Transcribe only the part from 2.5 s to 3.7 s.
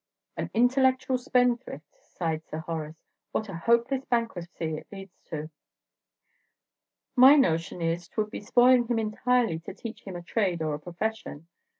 Horace "What a